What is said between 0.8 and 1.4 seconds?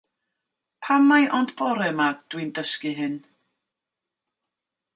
Pam mai